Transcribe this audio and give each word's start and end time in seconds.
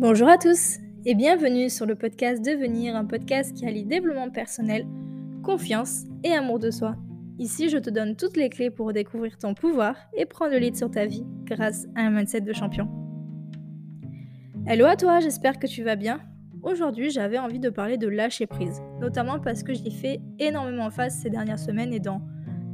Bonjour 0.00 0.30
à 0.30 0.38
tous 0.38 0.78
et 1.04 1.14
bienvenue 1.14 1.68
sur 1.68 1.84
le 1.84 1.94
podcast 1.94 2.42
Devenir, 2.42 2.96
un 2.96 3.04
podcast 3.04 3.54
qui 3.54 3.66
allie 3.66 3.84
développement 3.84 4.30
personnel, 4.30 4.86
confiance 5.42 6.04
et 6.24 6.32
amour 6.32 6.58
de 6.58 6.70
soi. 6.70 6.96
Ici, 7.38 7.68
je 7.68 7.76
te 7.76 7.90
donne 7.90 8.16
toutes 8.16 8.38
les 8.38 8.48
clés 8.48 8.70
pour 8.70 8.94
découvrir 8.94 9.36
ton 9.36 9.52
pouvoir 9.52 9.96
et 10.16 10.24
prendre 10.24 10.52
le 10.52 10.58
lead 10.58 10.74
sur 10.74 10.90
ta 10.90 11.04
vie 11.04 11.26
grâce 11.44 11.86
à 11.96 12.00
un 12.00 12.10
mindset 12.12 12.40
de 12.40 12.52
champion. 12.54 12.88
Hello 14.66 14.86
à 14.86 14.96
toi, 14.96 15.20
j'espère 15.20 15.58
que 15.58 15.66
tu 15.66 15.82
vas 15.82 15.96
bien. 15.96 16.22
Aujourd'hui, 16.62 17.10
j'avais 17.10 17.38
envie 17.38 17.60
de 17.60 17.68
parler 17.68 17.98
de 17.98 18.08
lâcher 18.08 18.46
prise, 18.46 18.80
notamment 19.02 19.38
parce 19.38 19.62
que 19.62 19.74
j'y 19.74 19.90
fais 19.90 20.18
énormément 20.38 20.88
face 20.88 21.20
ces 21.20 21.28
dernières 21.28 21.58
semaines 21.58 21.92
et 21.92 22.00
dans 22.00 22.22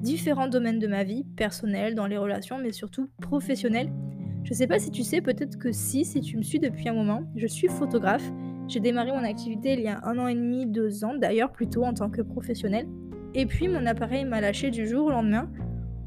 différents 0.00 0.46
domaines 0.46 0.78
de 0.78 0.86
ma 0.86 1.02
vie, 1.02 1.24
personnelle, 1.36 1.96
dans 1.96 2.06
les 2.06 2.18
relations, 2.18 2.58
mais 2.58 2.70
surtout 2.70 3.08
professionnelles 3.20 3.90
je 4.46 4.54
sais 4.54 4.68
pas 4.68 4.78
si 4.78 4.92
tu 4.92 5.02
sais, 5.02 5.20
peut-être 5.20 5.58
que 5.58 5.72
si, 5.72 6.04
si 6.04 6.20
tu 6.20 6.36
me 6.36 6.42
suis 6.42 6.60
depuis 6.60 6.88
un 6.88 6.94
moment, 6.94 7.24
je 7.34 7.48
suis 7.48 7.66
photographe. 7.66 8.22
J'ai 8.68 8.78
démarré 8.78 9.10
mon 9.10 9.24
activité 9.24 9.72
il 9.72 9.80
y 9.80 9.88
a 9.88 10.00
un 10.04 10.16
an 10.20 10.28
et 10.28 10.36
demi, 10.36 10.66
deux 10.66 11.04
ans 11.04 11.14
d'ailleurs, 11.18 11.50
plutôt 11.50 11.82
en 11.82 11.92
tant 11.92 12.10
que 12.10 12.22
professionnel. 12.22 12.86
Et 13.34 13.44
puis 13.46 13.66
mon 13.66 13.84
appareil 13.86 14.24
m'a 14.24 14.40
lâché 14.40 14.70
du 14.70 14.86
jour 14.86 15.06
au 15.06 15.10
lendemain, 15.10 15.50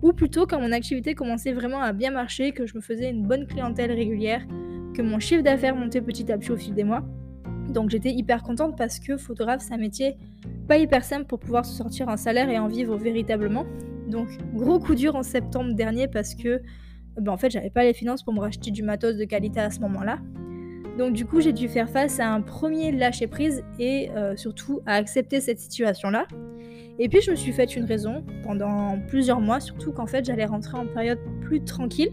ou 0.02 0.14
plutôt 0.14 0.48
quand 0.48 0.62
mon 0.62 0.72
activité 0.72 1.16
commençait 1.16 1.52
vraiment 1.52 1.82
à 1.82 1.92
bien 1.92 2.12
marcher, 2.12 2.54
que 2.54 2.66
je 2.66 2.78
me 2.78 2.82
faisais 2.82 3.10
une 3.10 3.28
bonne 3.28 3.46
clientèle 3.46 3.92
régulière, 3.92 4.48
que 4.94 5.02
mon 5.02 5.20
chiffre 5.20 5.44
d'affaires 5.44 5.76
montait 5.76 6.02
petit 6.02 6.32
à 6.32 6.38
petit 6.38 6.54
au 6.54 6.56
fil 6.56 6.74
des 6.74 6.86
mois. 6.86 7.04
Donc 7.68 7.90
j'étais 7.90 8.12
hyper 8.12 8.42
contente 8.42 8.78
parce 8.78 9.00
que 9.00 9.18
photographe, 9.18 9.64
c'est 9.68 9.74
un 9.74 9.78
métier 9.78 10.16
pas 10.66 10.78
hyper 10.78 11.04
simple 11.04 11.26
pour 11.26 11.40
pouvoir 11.40 11.66
se 11.66 11.76
sortir 11.76 12.08
un 12.08 12.16
salaire 12.16 12.50
et 12.50 12.58
en 12.58 12.70
vivre 12.70 12.96
véritablement. 12.96 13.66
Donc 14.08 14.30
gros 14.54 14.80
coup 14.80 14.96
dur 14.96 15.18
en 15.18 15.24
septembre 15.24 15.74
dernier 15.74 16.08
parce 16.08 16.36
que 16.36 16.62
ben, 17.18 17.32
en 17.32 17.38
fait, 17.38 17.50
j'avais 17.50 17.70
pas 17.70 17.84
les 17.84 17.94
finances 17.94 18.24
pour 18.24 18.34
me 18.34 18.40
racheter 18.40 18.72
du 18.72 18.84
matos 18.84 19.18
de 19.18 19.26
qualité 19.26 19.60
à 19.60 19.70
ce 19.70 19.80
moment-là. 19.82 20.20
Donc 20.98 21.14
du 21.14 21.26
coup, 21.26 21.40
j'ai 21.40 21.54
dû 21.54 21.70
faire 21.70 21.90
face 21.90 22.20
à 22.20 22.30
un 22.30 22.42
premier 22.42 22.92
lâcher 22.92 23.28
prise 23.28 23.64
et 23.80 24.10
euh, 24.12 24.36
surtout 24.36 24.82
à 24.86 24.96
accepter 24.96 25.40
cette 25.40 25.60
situation-là. 25.60 26.28
Et 27.00 27.08
puis 27.08 27.22
je 27.22 27.32
me 27.32 27.36
suis 27.38 27.54
fait 27.54 27.74
une 27.78 27.86
raison 27.86 28.26
pendant 28.44 29.00
plusieurs 29.08 29.40
mois, 29.40 29.62
surtout 29.62 29.94
qu'en 29.94 30.06
fait 30.06 30.26
j'allais 30.26 30.44
rentrer 30.44 30.78
en 30.78 30.86
période 30.86 31.20
plus 31.42 31.64
tranquille. 31.64 32.12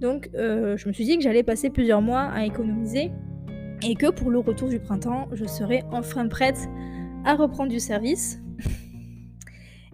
Donc 0.00 0.30
euh, 0.34 0.78
je 0.78 0.88
me 0.88 0.94
suis 0.94 1.04
dit 1.04 1.18
que 1.18 1.22
j'allais 1.22 1.42
passer 1.42 1.68
plusieurs 1.68 2.00
mois 2.00 2.22
à 2.22 2.46
économiser 2.46 3.12
et 3.86 3.94
que 3.94 4.10
pour 4.10 4.30
le 4.30 4.38
retour 4.38 4.70
du 4.70 4.80
printemps, 4.80 5.28
je 5.32 5.44
serais 5.44 5.84
enfin 5.92 6.26
prête 6.26 6.58
à 7.26 7.34
reprendre 7.34 7.70
du 7.70 7.80
service 7.80 8.40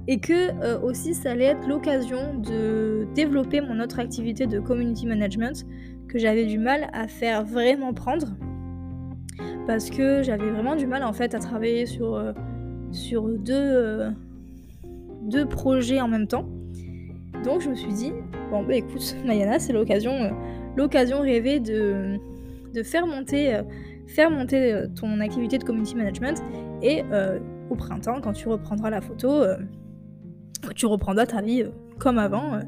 et 0.09 0.19
que 0.19 0.53
euh, 0.63 0.81
aussi 0.81 1.15
ça 1.15 1.33
allait 1.33 1.47
être 1.47 1.69
l'occasion 1.69 2.35
de 2.35 3.07
développer 3.15 3.61
mon 3.61 3.81
autre 3.81 3.99
activité 3.99 4.47
de 4.47 4.59
community 4.61 5.07
management 5.07 5.67
que 6.09 6.19
j'avais 6.19 6.47
du 6.47 6.59
mal 6.59 6.91
à 6.93 7.07
faire 7.07 7.45
vraiment 7.45 7.93
prendre 7.93 8.27
parce 9.67 9.91
que 9.91 10.23
j'avais 10.23 10.51
vraiment 10.51 10.75
du 10.75 10.87
mal 10.87 11.05
en 11.05 11.13
fait 11.13 11.35
à 11.35 11.39
travailler 11.39 11.87
sur, 11.87 12.15
euh, 12.15 12.33
euh, 13.13 14.11
deux 15.23 15.47
projets 15.47 16.01
en 16.01 16.09
même 16.09 16.27
temps. 16.27 16.49
Donc 17.45 17.61
je 17.61 17.71
me 17.71 17.75
suis 17.75 17.93
dit, 17.93 18.13
bon 18.51 18.65
bah 18.65 18.75
écoute, 18.75 19.17
Mayana, 19.25 19.59
c'est 19.59 19.73
l'occasion, 19.73 20.13
l'occasion 20.77 21.21
rêvée 21.21 21.61
de, 21.61 22.19
de 22.75 22.83
faire 22.83 23.07
monter 23.07 23.63
ton 25.01 25.21
activité 25.21 25.59
de 25.59 25.65
community 25.65 25.95
management 25.95 26.43
et 26.83 27.05
au 27.71 27.77
printemps, 27.77 28.21
quand 28.21 28.33
tu 28.33 28.49
reprendras 28.49 28.91
la 28.91 29.01
photo, 29.01 29.45
tu 30.75 30.87
reprendras 30.87 31.27
ta 31.27 31.43
vie 31.43 31.63
euh, 31.63 31.71
comme 31.99 32.19
avant. 32.19 32.55
Euh, 32.55 32.61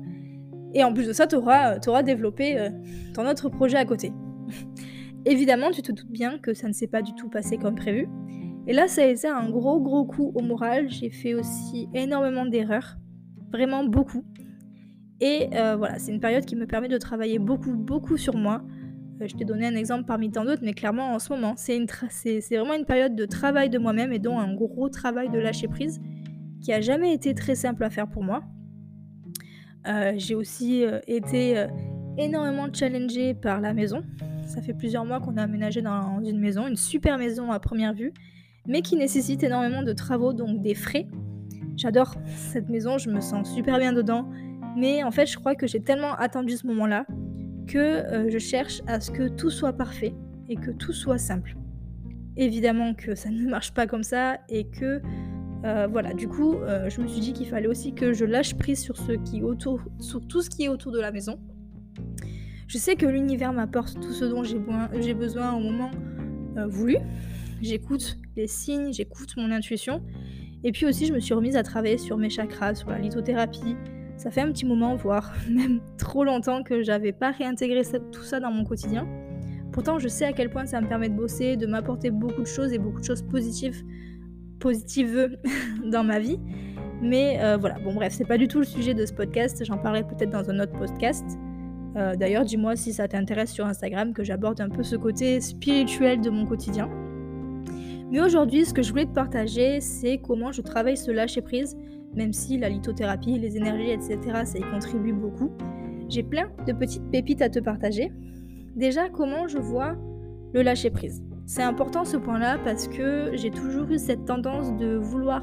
et 0.75 0.84
en 0.84 0.92
plus 0.92 1.06
de 1.06 1.12
ça, 1.12 1.27
tu 1.27 1.36
auras, 1.36 1.78
auras, 1.86 2.03
développé 2.03 2.58
euh, 2.58 2.70
ton 3.14 3.28
autre 3.28 3.48
projet 3.48 3.77
à 3.77 3.84
côté. 3.84 4.12
Évidemment, 5.25 5.70
tu 5.70 5.83
te 5.83 5.92
doutes 5.92 6.11
bien 6.11 6.39
que 6.39 6.55
ça 6.55 6.69
ne 6.69 6.73
s'est 6.73 6.86
pas 6.86 7.03
du 7.03 7.14
tout 7.14 7.28
passé 7.28 7.58
comme 7.58 7.75
prévu. 7.75 8.08
Et 8.67 8.73
là, 8.73 8.89
ça 8.89 9.02
a 9.02 9.07
été 9.07 9.29
un 9.29 9.48
gros 9.51 9.80
gros 9.80 10.05
coup 10.05 10.33
au 10.35 10.40
moral. 10.40 10.89
J'ai 10.89 11.11
fait 11.11 11.35
aussi 11.35 11.89
énormément 11.95 12.46
d'erreurs. 12.46 12.96
Vraiment 13.52 13.85
beaucoup. 13.85 14.24
Et 15.20 15.48
voilà, 15.52 16.01
c'est 16.01 16.11
une 16.11 16.19
période 16.19 16.45
qui 16.45 16.57
me 16.57 16.67
permet 16.67 16.89
de 16.89 16.98
travailler 16.98 17.39
beaucoup, 17.39 17.74
beaucoup 17.77 18.17
sur 18.17 18.36
moi. 18.36 18.63
je 19.20 19.33
t'ai 19.36 19.45
donné 19.45 19.67
un 19.67 19.77
exemple 19.77 20.05
parmi 20.05 20.33
tant 20.33 20.45
d'autres, 20.45 20.63
mais 20.64 20.73
clairement 20.73 21.13
en 21.13 21.20
ce 21.20 21.33
moment, 21.33 21.55
c'est 21.57 21.79
vraiment 22.51 22.74
une 22.74 22.86
période 22.86 23.14
de 23.14 23.27
travail 23.27 23.70
de 23.70 23.79
moi-même 23.79 24.13
et 24.13 24.19
donc 24.19 24.40
un 24.40 24.52
gros 24.55 24.89
travail 24.89 25.29
de 25.29 25.39
lâcher 25.39 25.69
prise 25.69 26.01
qui 26.62 26.73
a 26.73 26.80
jamais 26.80 27.12
été 27.12 27.34
très 27.34 27.55
simple 27.55 27.84
à 27.84 27.90
faire 27.90 28.08
pour 28.08 28.23
moi. 28.23 28.42
Euh, 29.89 30.12
j'ai 30.17 30.34
aussi 30.34 30.84
euh, 30.84 31.00
été 31.08 31.58
euh, 31.58 31.67
énormément 32.17 32.73
challengée 32.73 33.34
par 33.34 33.61
la 33.61 33.74
maison. 33.74 34.02
Ça 34.46 34.62
fait 34.62 34.74
plusieurs 34.74 35.05
mois 35.05 35.20
qu'on 35.20 35.36
a 35.36 35.42
aménagé 35.42 35.83
dans 35.83 36.20
une 36.20 36.39
maison, 36.39 36.68
une 36.68 36.77
super 36.77 37.18
maison 37.18 37.51
à 37.51 37.58
première 37.58 37.95
vue, 37.95 38.12
mais 38.67 38.80
qui 38.80 38.96
nécessite 38.96 39.42
énormément 39.42 39.83
de 39.83 39.92
travaux, 39.92 40.33
donc 40.33 40.62
des 40.62 40.74
frais. 40.74 41.08
J'adore 41.77 42.14
cette 42.27 42.68
maison, 42.68 42.98
je 42.98 43.11
me 43.11 43.20
sens 43.20 43.52
super 43.52 43.78
bien 43.78 43.92
dedans, 43.92 44.28
mais 44.77 45.02
en 45.02 45.11
fait 45.11 45.27
je 45.27 45.39
crois 45.39 45.55
que 45.55 45.67
j'ai 45.67 45.80
tellement 45.80 46.14
attendu 46.14 46.56
ce 46.56 46.67
moment-là 46.67 47.06
que 47.67 48.28
je 48.28 48.39
cherche 48.39 48.83
à 48.86 49.01
ce 49.01 49.11
que 49.11 49.28
tout 49.28 49.48
soit 49.48 49.72
parfait 49.72 50.14
et 50.48 50.56
que 50.56 50.70
tout 50.70 50.92
soit 50.92 51.18
simple. 51.18 51.56
Évidemment 52.36 52.92
que 52.92 53.14
ça 53.14 53.30
ne 53.30 53.48
marche 53.48 53.72
pas 53.72 53.86
comme 53.86 54.02
ça 54.02 54.39
et 54.51 54.64
que 54.64 55.01
euh, 55.64 55.86
voilà, 55.90 56.12
du 56.12 56.28
coup, 56.28 56.55
euh, 56.55 56.90
je 56.90 57.00
me 57.00 57.06
suis 57.06 57.20
dit 57.20 57.33
qu'il 57.33 57.46
fallait 57.46 57.68
aussi 57.68 57.95
que 57.95 58.12
je 58.12 58.24
lâche 58.24 58.55
prise 58.55 58.80
sur, 58.80 58.96
ce 58.96 59.12
qui 59.12 59.42
autour, 59.42 59.80
sur 60.00 60.27
tout 60.27 60.42
ce 60.42 60.50
qui 60.50 60.64
est 60.64 60.68
autour 60.68 60.90
de 60.90 61.00
la 61.00 61.12
maison. 61.12 61.39
Je 62.67 62.78
sais 62.78 62.96
que 62.96 63.06
l'univers 63.06 63.52
m'apporte 63.52 64.01
tout 64.01 64.12
ce 64.12 64.24
dont 64.24 64.42
j'ai 64.42 65.14
besoin 65.14 65.52
au 65.55 65.61
moment 65.61 65.90
euh, 66.56 66.67
voulu. 66.67 66.96
J'écoute 67.61 68.18
les 68.36 68.48
signes, 68.48 68.92
j'écoute 68.92 69.36
mon 69.36 69.52
intuition. 69.52 70.02
Et 70.64 70.72
puis 70.72 70.86
aussi, 70.86 71.06
je 71.06 71.12
me 71.12 71.20
suis 71.20 71.34
remise 71.34 71.56
à 71.56 71.62
travailler 71.62 71.98
sur 71.98 72.17
mes 72.17 72.30
chakras, 72.30 72.74
sur 72.74 72.90
la 72.90 72.98
lithothérapie. 72.98 73.77
Ça 74.17 74.30
fait 74.30 74.40
un 74.40 74.51
petit 74.51 74.67
moment, 74.67 74.96
voire 74.96 75.33
même 75.48 75.80
trop 75.96 76.24
longtemps 76.24 76.64
que 76.64 76.83
j'avais 76.83 77.12
pas 77.12 77.30
réintégré 77.30 77.83
tout 78.11 78.22
ça 78.22 78.40
dans 78.40 78.51
mon 78.51 78.64
quotidien. 78.64 79.06
Pourtant, 79.70 79.98
je 79.98 80.08
sais 80.08 80.24
à 80.24 80.33
quel 80.33 80.51
point 80.51 80.67
ça 80.67 80.80
me 80.80 80.89
permet 80.89 81.08
de 81.08 81.14
bosser, 81.14 81.56
de 81.56 81.67
m'apporter 81.67 82.11
beaucoup 82.11 82.42
de 82.42 82.46
choses 82.46 82.72
et 82.72 82.78
beaucoup 82.78 83.01
de 83.01 83.05
choses 83.05 83.22
positives 83.22 83.84
positive 84.62 85.36
dans 85.84 86.05
ma 86.05 86.18
vie. 86.18 86.39
Mais 87.02 87.39
euh, 87.42 87.56
voilà, 87.56 87.78
bon 87.80 87.92
bref, 87.92 88.14
c'est 88.17 88.24
pas 88.24 88.39
du 88.39 88.46
tout 88.46 88.61
le 88.61 88.64
sujet 88.64 88.95
de 88.95 89.05
ce 89.05 89.12
podcast, 89.12 89.62
j'en 89.64 89.77
parlerai 89.77 90.05
peut-être 90.05 90.30
dans 90.30 90.48
un 90.50 90.61
autre 90.61 90.78
podcast. 90.78 91.24
Euh, 91.96 92.14
d'ailleurs, 92.14 92.45
dis-moi 92.45 92.77
si 92.77 92.92
ça 92.92 93.08
t'intéresse 93.08 93.51
sur 93.51 93.67
Instagram 93.67 94.14
que 94.14 94.22
j'aborde 94.22 94.61
un 94.61 94.68
peu 94.68 94.84
ce 94.84 94.95
côté 94.95 95.40
spirituel 95.40 96.20
de 96.20 96.30
mon 96.30 96.46
quotidien. 96.46 96.89
Mais 98.11 98.20
aujourd'hui, 98.20 98.64
ce 98.64 98.72
que 98.72 98.83
je 98.83 98.90
voulais 98.90 99.06
te 99.06 99.12
partager, 99.12 99.80
c'est 99.80 100.18
comment 100.18 100.52
je 100.52 100.62
travaille 100.62 100.96
ce 100.96 101.11
lâcher 101.11 101.42
prise, 101.42 101.77
même 102.14 102.33
si 102.33 102.56
la 102.56 102.68
lithothérapie, 102.68 103.39
les 103.39 103.56
énergies, 103.56 103.90
etc., 103.90 104.18
ça 104.45 104.58
y 104.58 104.62
contribue 104.62 105.12
beaucoup. 105.12 105.51
J'ai 106.08 106.22
plein 106.22 106.51
de 106.67 106.72
petites 106.72 107.11
pépites 107.11 107.42
à 107.42 107.48
te 107.48 107.58
partager. 107.58 108.12
Déjà, 108.77 109.08
comment 109.08 109.48
je 109.48 109.58
vois 109.58 109.96
le 110.52 110.62
lâcher 110.62 110.90
prise? 110.90 111.22
C'est 111.47 111.63
important 111.63 112.05
ce 112.05 112.17
point-là 112.17 112.58
parce 112.64 112.89
que 112.89 113.30
j'ai 113.35 113.51
toujours 113.51 113.91
eu 113.91 113.98
cette 113.98 114.25
tendance 114.25 114.75
de 114.77 114.97
vouloir 114.97 115.42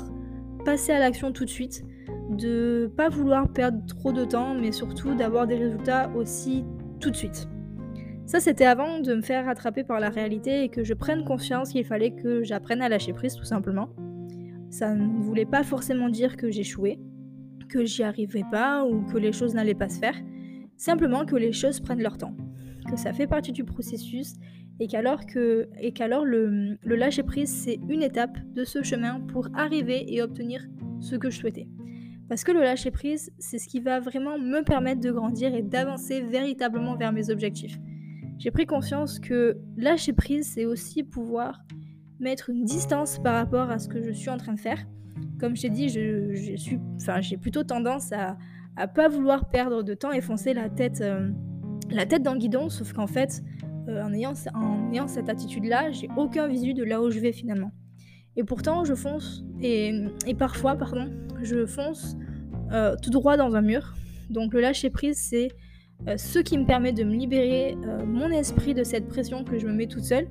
passer 0.65 0.91
à 0.91 0.99
l'action 0.99 1.31
tout 1.31 1.45
de 1.45 1.49
suite, 1.49 1.83
de 2.29 2.91
pas 2.95 3.09
vouloir 3.09 3.51
perdre 3.51 3.85
trop 3.85 4.11
de 4.11 4.25
temps, 4.25 4.55
mais 4.55 4.71
surtout 4.71 5.15
d'avoir 5.15 5.47
des 5.47 5.55
résultats 5.55 6.09
aussi 6.15 6.65
tout 6.99 7.11
de 7.11 7.15
suite. 7.15 7.47
Ça, 8.25 8.39
c'était 8.39 8.65
avant 8.65 8.99
de 8.99 9.15
me 9.15 9.21
faire 9.21 9.45
rattraper 9.45 9.83
par 9.83 9.99
la 9.99 10.09
réalité 10.09 10.63
et 10.63 10.69
que 10.69 10.83
je 10.83 10.93
prenne 10.93 11.25
conscience 11.25 11.71
qu'il 11.71 11.83
fallait 11.83 12.11
que 12.11 12.43
j'apprenne 12.43 12.81
à 12.81 12.89
lâcher 12.89 13.11
prise, 13.11 13.35
tout 13.35 13.43
simplement. 13.43 13.89
Ça 14.69 14.93
ne 14.93 15.19
voulait 15.23 15.47
pas 15.47 15.63
forcément 15.63 16.09
dire 16.09 16.37
que 16.37 16.51
j'échouais, 16.51 16.99
que 17.69 17.85
j'y 17.85 18.03
arrivais 18.03 18.45
pas 18.51 18.85
ou 18.85 19.01
que 19.01 19.17
les 19.17 19.31
choses 19.31 19.55
n'allaient 19.55 19.73
pas 19.73 19.89
se 19.89 19.97
faire. 19.97 20.15
Simplement 20.77 21.25
que 21.25 21.35
les 21.35 21.51
choses 21.51 21.79
prennent 21.79 22.03
leur 22.03 22.17
temps, 22.17 22.35
que 22.87 22.97
ça 22.97 23.13
fait 23.13 23.25
partie 23.25 23.51
du 23.51 23.63
processus 23.63 24.35
et 24.79 24.87
qu'alors 24.87 25.25
que 25.25 25.67
et 25.79 25.91
qu'alors 25.91 26.25
le, 26.25 26.77
le 26.81 26.95
lâcher 26.95 27.23
prise 27.23 27.49
c'est 27.49 27.79
une 27.89 28.01
étape 28.01 28.37
de 28.53 28.63
ce 28.63 28.81
chemin 28.83 29.19
pour 29.19 29.49
arriver 29.53 30.13
et 30.13 30.21
obtenir 30.21 30.65
ce 30.99 31.15
que 31.15 31.29
je 31.29 31.39
souhaitais. 31.39 31.67
Parce 32.29 32.43
que 32.43 32.51
le 32.51 32.61
lâcher 32.61 32.91
prise, 32.91 33.31
c'est 33.39 33.57
ce 33.57 33.67
qui 33.67 33.79
va 33.79 33.99
vraiment 33.99 34.37
me 34.37 34.61
permettre 34.61 35.01
de 35.01 35.11
grandir 35.11 35.55
et 35.55 35.63
d'avancer 35.63 36.21
véritablement 36.21 36.95
vers 36.95 37.11
mes 37.11 37.31
objectifs. 37.31 37.79
J'ai 38.37 38.51
pris 38.51 38.67
conscience 38.67 39.19
que 39.19 39.57
lâcher 39.77 40.13
prise, 40.13 40.51
c'est 40.53 40.65
aussi 40.65 41.03
pouvoir 41.03 41.65
mettre 42.19 42.51
une 42.51 42.63
distance 42.63 43.17
par 43.17 43.33
rapport 43.33 43.71
à 43.71 43.79
ce 43.79 43.87
que 43.87 44.01
je 44.03 44.11
suis 44.11 44.29
en 44.29 44.37
train 44.37 44.53
de 44.53 44.59
faire. 44.59 44.85
Comme 45.39 45.55
je 45.55 45.63
t'ai 45.63 45.69
dit, 45.69 45.89
je, 45.89 46.55
suis, 46.55 46.79
enfin, 46.97 47.19
j'ai 47.19 47.37
plutôt 47.37 47.63
tendance 47.63 48.11
à, 48.11 48.37
à 48.77 48.87
pas 48.87 49.07
vouloir 49.07 49.49
perdre 49.49 49.81
de 49.83 49.95
temps 49.95 50.11
et 50.11 50.21
foncer 50.21 50.53
la 50.53 50.69
tête, 50.69 51.01
euh, 51.01 51.31
la 51.89 52.05
tête 52.05 52.21
dans 52.21 52.33
le 52.33 52.39
guidon, 52.39 52.69
sauf 52.69 52.93
qu'en 52.93 53.07
fait, 53.07 53.41
euh, 53.89 54.03
en, 54.03 54.13
ayant, 54.13 55.07
cette 55.07 55.29
attitude-là, 55.29 55.91
j'ai 55.91 56.09
aucun 56.17 56.47
visu 56.47 56.73
de 56.73 56.83
là 56.83 57.01
où 57.01 57.09
je 57.09 57.19
vais 57.19 57.31
finalement. 57.31 57.71
Et 58.35 58.43
pourtant, 58.43 58.85
je 58.85 58.93
fonce, 58.93 59.43
et, 59.61 59.93
et 60.25 60.35
parfois, 60.35 60.75
pardon, 60.75 61.09
je 61.41 61.65
fonce 61.65 62.15
euh, 62.71 62.95
tout 63.01 63.09
droit 63.09 63.37
dans 63.37 63.55
un 63.55 63.61
mur. 63.61 63.95
Donc 64.29 64.53
le 64.53 64.61
lâcher 64.61 64.89
prise, 64.89 65.17
c'est 65.17 65.49
euh, 66.07 66.17
ce 66.17 66.39
qui 66.39 66.57
me 66.57 66.65
permet 66.65 66.93
de 66.93 67.03
me 67.03 67.13
libérer 67.13 67.75
mon 68.05 68.29
esprit 68.29 68.73
de 68.73 68.83
cette 68.83 69.07
pression 69.07 69.43
que 69.43 69.57
je 69.57 69.67
me 69.67 69.73
mets 69.73 69.87
toute 69.87 70.03
seule. 70.03 70.27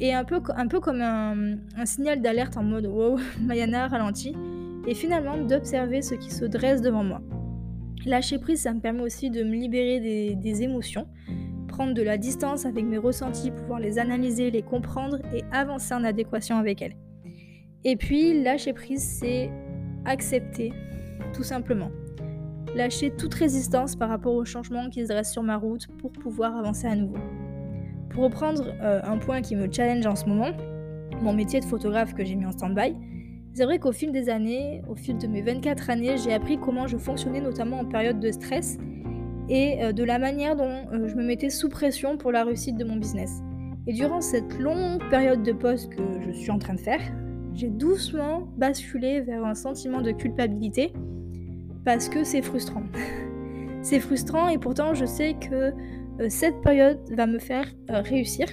Et 0.00 0.14
un 0.14 0.24
peu, 0.24 0.40
comme 0.40 1.02
un, 1.02 1.84
signal 1.84 2.22
d'alerte 2.22 2.56
en 2.56 2.62
mode 2.62 2.86
wow, 2.86 3.18
Mayana 3.40 3.86
ralentit. 3.86 4.34
Et 4.86 4.94
finalement 4.94 5.36
d'observer 5.36 6.00
ce 6.00 6.14
qui 6.14 6.30
se 6.30 6.46
dresse 6.46 6.80
devant 6.80 7.04
moi. 7.04 7.20
Lâcher 8.06 8.38
prise, 8.38 8.62
ça 8.62 8.72
me 8.72 8.80
permet 8.80 9.02
aussi 9.02 9.28
de 9.28 9.42
me 9.42 9.52
libérer 9.52 10.00
des 10.34 10.62
émotions, 10.62 11.06
prendre 11.70 11.94
de 11.94 12.02
la 12.02 12.18
distance 12.18 12.66
avec 12.66 12.84
mes 12.84 12.98
ressentis, 12.98 13.50
pouvoir 13.50 13.80
les 13.80 13.98
analyser, 13.98 14.50
les 14.50 14.62
comprendre 14.62 15.18
et 15.34 15.42
avancer 15.52 15.94
en 15.94 16.04
adéquation 16.04 16.56
avec 16.56 16.82
elles. 16.82 16.96
Et 17.84 17.96
puis, 17.96 18.42
lâcher 18.42 18.72
prise, 18.74 19.02
c'est 19.02 19.50
accepter, 20.04 20.72
tout 21.32 21.44
simplement 21.44 21.90
lâcher 22.74 23.10
toute 23.10 23.34
résistance 23.34 23.96
par 23.96 24.08
rapport 24.08 24.34
aux 24.34 24.44
changements 24.44 24.88
qui 24.90 25.02
se 25.02 25.08
dressent 25.08 25.32
sur 25.32 25.42
ma 25.42 25.56
route 25.56 25.86
pour 25.98 26.12
pouvoir 26.12 26.56
avancer 26.56 26.86
à 26.86 26.94
nouveau. 26.94 27.18
Pour 28.10 28.24
reprendre 28.24 28.64
euh, 28.82 29.00
un 29.04 29.18
point 29.18 29.40
qui 29.40 29.56
me 29.56 29.70
challenge 29.70 30.06
en 30.06 30.16
ce 30.16 30.26
moment, 30.26 30.50
mon 31.20 31.32
métier 31.32 31.60
de 31.60 31.64
photographe 31.64 32.14
que 32.14 32.24
j'ai 32.24 32.34
mis 32.34 32.46
en 32.46 32.52
stand-by, 32.52 32.96
c'est 33.54 33.64
vrai 33.64 33.78
qu'au 33.78 33.92
fil 33.92 34.12
des 34.12 34.28
années, 34.28 34.82
au 34.88 34.94
fil 34.94 35.18
de 35.18 35.26
mes 35.26 35.42
24 35.42 35.90
années, 35.90 36.16
j'ai 36.16 36.32
appris 36.32 36.58
comment 36.58 36.86
je 36.86 36.96
fonctionnais 36.96 37.40
notamment 37.40 37.80
en 37.80 37.84
période 37.84 38.20
de 38.20 38.30
stress 38.30 38.78
et 39.50 39.82
euh, 39.82 39.92
de 39.92 40.04
la 40.04 40.18
manière 40.18 40.56
dont 40.56 40.86
euh, 40.92 41.08
je 41.08 41.16
me 41.16 41.24
mettais 41.24 41.50
sous 41.50 41.68
pression 41.68 42.16
pour 42.16 42.32
la 42.32 42.44
réussite 42.44 42.78
de 42.78 42.84
mon 42.84 42.96
business. 42.96 43.42
Et 43.86 43.92
durant 43.92 44.20
cette 44.20 44.58
longue 44.58 45.02
période 45.10 45.42
de 45.42 45.52
poste 45.52 45.90
que 45.90 46.02
je 46.24 46.30
suis 46.30 46.50
en 46.50 46.58
train 46.58 46.74
de 46.74 46.80
faire, 46.80 47.00
j'ai 47.54 47.68
doucement 47.68 48.48
basculé 48.56 49.20
vers 49.20 49.44
un 49.44 49.54
sentiment 49.54 50.00
de 50.00 50.12
culpabilité 50.12 50.92
parce 51.84 52.08
que 52.08 52.22
c'est 52.22 52.42
frustrant. 52.42 52.84
c'est 53.82 53.98
frustrant 53.98 54.48
et 54.48 54.58
pourtant 54.58 54.94
je 54.94 55.04
sais 55.04 55.34
que 55.34 55.54
euh, 55.54 55.72
cette 56.28 56.60
période 56.60 57.00
va 57.10 57.26
me 57.26 57.40
faire 57.40 57.66
réussir. 57.88 58.46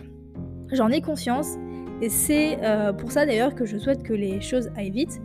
J'en 0.71 0.89
ai 0.89 1.01
conscience 1.01 1.55
et 2.01 2.09
c'est 2.09 2.57
pour 2.99 3.11
ça 3.11 3.25
d'ailleurs 3.25 3.55
que 3.55 3.65
je 3.65 3.77
souhaite 3.77 4.03
que 4.03 4.13
les 4.13 4.41
choses 4.41 4.69
aillent 4.75 4.91
vite 4.91 5.19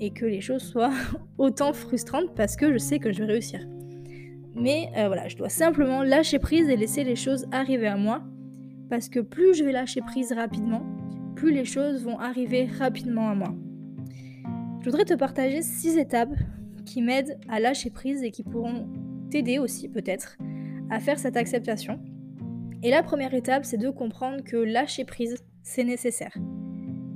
et 0.00 0.10
que 0.10 0.26
les 0.26 0.40
choses 0.40 0.62
soient 0.62 0.92
autant 1.38 1.72
frustrantes 1.72 2.34
parce 2.34 2.56
que 2.56 2.72
je 2.72 2.78
sais 2.78 2.98
que 2.98 3.12
je 3.12 3.20
vais 3.20 3.32
réussir. 3.32 3.60
Mais 4.60 4.90
voilà, 4.94 5.28
je 5.28 5.36
dois 5.36 5.48
simplement 5.48 6.02
lâcher 6.02 6.38
prise 6.38 6.68
et 6.68 6.76
laisser 6.76 7.04
les 7.04 7.16
choses 7.16 7.46
arriver 7.52 7.86
à 7.86 7.96
moi 7.96 8.22
parce 8.88 9.08
que 9.08 9.20
plus 9.20 9.54
je 9.54 9.64
vais 9.64 9.72
lâcher 9.72 10.00
prise 10.00 10.32
rapidement, 10.32 10.82
plus 11.36 11.52
les 11.52 11.64
choses 11.64 12.04
vont 12.04 12.18
arriver 12.18 12.66
rapidement 12.66 13.28
à 13.28 13.34
moi. 13.34 13.54
Je 14.80 14.90
voudrais 14.90 15.04
te 15.04 15.14
partager 15.14 15.62
six 15.62 15.96
étapes 15.98 16.34
qui 16.84 17.02
m'aident 17.02 17.38
à 17.48 17.60
lâcher 17.60 17.90
prise 17.90 18.22
et 18.22 18.30
qui 18.30 18.42
pourront 18.42 18.88
t'aider 19.30 19.58
aussi 19.58 19.88
peut-être 19.88 20.38
à 20.90 21.00
faire 21.00 21.18
cette 21.18 21.36
acceptation. 21.36 22.00
Et 22.82 22.90
la 22.90 23.02
première 23.02 23.34
étape, 23.34 23.64
c'est 23.64 23.76
de 23.76 23.90
comprendre 23.90 24.42
que 24.42 24.56
lâcher 24.56 25.04
prise, 25.04 25.36
c'est 25.62 25.84
nécessaire. 25.84 26.36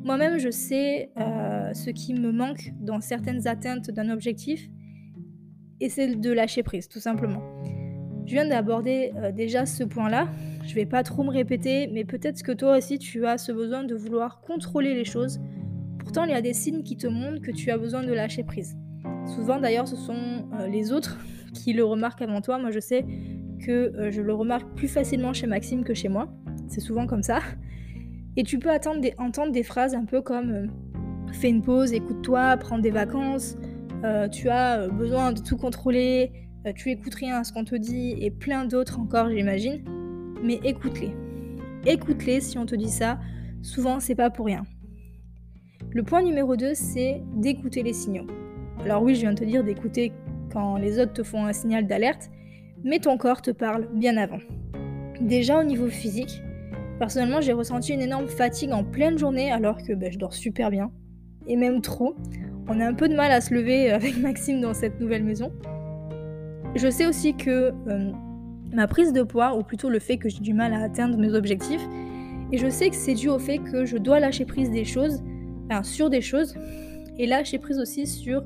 Moi-même, 0.05 0.38
je 0.38 0.50
sais 0.50 1.11
euh, 1.19 1.73
ce 1.73 1.91
qui 1.91 2.12
me 2.12 2.33
manque 2.33 2.73
dans 2.81 3.00
certaines 3.00 3.47
atteintes 3.47 3.91
d'un 3.91 4.11
objectif, 4.11 4.69
et 5.82 5.88
c'est 5.88 6.14
de 6.14 6.32
lâcher 6.32 6.62
prise, 6.62 6.88
tout 6.88 7.00
simplement. 7.00 7.43
Je 8.25 8.32
viens 8.32 8.46
d'aborder 8.46 9.12
euh, 9.17 9.32
déjà 9.32 9.67
ce 9.67 9.82
point-là. 9.82 10.29
Je 10.64 10.75
vais 10.76 10.87
pas 10.87 11.02
trop 11.02 11.25
me 11.25 11.31
répéter, 11.31 11.88
mais 11.93 12.05
peut-être 12.05 12.43
que 12.43 12.52
toi 12.52 12.79
aussi 12.79 12.99
tu 13.00 13.26
as 13.26 13.37
ce 13.37 13.50
besoin 13.50 13.82
de 13.82 13.96
vouloir 13.96 14.40
contrôler 14.40 14.94
les 14.94 15.05
choses. 15.05 15.40
Pourtant, 15.99 16.25
il 16.25 16.31
y 16.31 16.34
a 16.34 16.40
des 16.40 16.52
signes 16.52 16.84
qui 16.84 16.96
te 16.96 17.08
montrent 17.08 17.40
que 17.40 17.50
tu 17.50 17.70
as 17.73 17.79
besoin 17.79 18.05
de 18.05 18.12
lâcher 18.12 18.44
prise. 18.44 18.76
Souvent 19.26 19.58
d'ailleurs 19.58 19.88
ce 19.88 19.96
sont 19.96 20.46
euh, 20.55 20.69
les 20.69 20.93
autres 20.93 21.19
qui 21.52 21.73
le 21.73 21.85
remarquent 21.85 22.23
avant 22.23 22.40
toi. 22.40 22.58
Moi 22.58 22.70
je 22.70 22.78
sais 22.78 23.05
que 23.67 23.73
euh, 23.73 24.11
je 24.12 24.23
le 24.23 24.32
remarque 24.32 24.73
plus 24.76 24.88
facilement 24.88 25.32
chez 25.32 25.49
Maxime 25.49 25.82
que 25.82 25.94
chez 25.94 26.08
moi. 26.08 26.32
C'est 26.69 26.81
souvent 26.81 27.08
comme 27.08 27.25
ça. 27.25 27.40
Et 28.37 28.44
tu 28.44 28.61
peux 28.61 28.70
entendre 28.70 29.52
des 29.52 29.62
phrases 29.64 29.94
un 29.94 30.05
peu 30.05 30.23
comme 30.23 30.70
fais 31.32 31.49
une 31.49 31.62
pause, 31.62 31.93
écoute-toi, 31.93 32.56
prends 32.58 32.78
des 32.78 32.90
vacances, 32.90 33.56
tu 34.31 34.49
as 34.49 34.88
besoin 34.88 35.32
de 35.32 35.40
tout 35.40 35.56
contrôler, 35.56 36.32
tu 36.75 36.90
écoutes 36.90 37.14
rien 37.14 37.40
à 37.40 37.44
ce 37.44 37.52
qu'on 37.52 37.64
te 37.64 37.75
dit 37.75 38.16
et 38.20 38.31
plein 38.31 38.64
d'autres 38.64 39.00
encore 39.00 39.28
j'imagine. 39.31 39.82
Mais 40.43 40.60
écoute-les. 40.64 41.14
Écoute-les 41.87 42.40
si 42.40 42.58
on 42.58 42.66
te 42.66 42.75
dit 42.75 42.90
ça. 42.90 43.19
Souvent 43.62 44.00
c'est 44.00 44.14
pas 44.14 44.31
pour 44.31 44.46
rien. 44.46 44.64
Le 45.90 46.02
point 46.02 46.22
numéro 46.22 46.56
2 46.56 46.75
c'est 46.75 47.22
d'écouter 47.37 47.82
les 47.82 47.93
signaux. 47.93 48.26
Alors 48.84 49.02
oui, 49.02 49.14
je 49.14 49.20
viens 49.20 49.32
de 49.32 49.38
te 49.38 49.44
dire 49.44 49.62
d'écouter 49.62 50.12
quand 50.52 50.76
les 50.76 50.99
autres 50.99 51.12
te 51.12 51.22
font 51.22 51.46
un 51.46 51.52
signal 51.52 51.87
d'alerte, 51.87 52.31
mais 52.84 52.99
ton 52.99 53.16
corps 53.16 53.43
te 53.43 53.50
parle 53.50 53.88
bien 53.94 54.16
avant. 54.16 54.40
Déjà 55.20 55.60
au 55.60 55.64
niveau 55.64 55.87
physique, 55.87 56.43
personnellement 56.99 57.40
j'ai 57.40 57.52
ressenti 57.52 57.93
une 57.93 58.02
énorme 58.02 58.26
fatigue 58.26 58.72
en 58.72 58.84
pleine 58.84 59.19
journée 59.19 59.52
alors 59.52 59.82
que 59.82 59.93
ben, 59.93 60.10
je 60.10 60.19
dors 60.19 60.34
super 60.34 60.70
bien, 60.70 60.90
et 61.46 61.56
même 61.56 61.81
trop. 61.81 62.16
On 62.69 62.81
a 62.81 62.87
un 62.87 62.94
peu 62.94 63.09
de 63.09 63.14
mal 63.14 63.31
à 63.31 63.41
se 63.41 63.53
lever 63.55 63.91
avec 63.91 64.17
Maxime 64.23 64.61
dans 64.61 64.75
cette 64.75 65.00
nouvelle 65.00 65.25
maison. 65.25 65.53
Je 66.75 66.88
sais 66.88 67.06
aussi 67.06 67.35
que 67.35 67.73
euh, 67.88 68.12
ma 68.73 68.87
prise 68.87 69.12
de 69.12 69.23
poids, 69.23 69.56
ou 69.56 69.62
plutôt 69.62 69.91
le 69.91 69.99
fait 69.99 70.17
que 70.17 70.29
j'ai 70.29 70.41
du 70.41 70.55
mal 70.55 70.73
à 70.73 70.82
atteindre 70.82 71.19
mes 71.19 71.35
objectifs, 71.35 71.87
et 72.50 72.59
je 72.59 72.69
sais 72.69 72.91
que 72.91 72.97
c'est 72.97 73.14
dû 73.14 73.29
au 73.29 73.38
fait 73.38 73.59
que 73.59 73.85
je 73.85 73.97
dois 73.97 74.20
lâcher 74.20 74.44
prise 74.44 74.70
des 74.70 74.85
choses, 74.85 75.23
sur 75.85 76.11
des 76.11 76.20
choses, 76.20 76.55
et 77.19 77.26
lâcher 77.26 77.59
prise 77.59 77.79
aussi 77.79 78.06
sur 78.06 78.44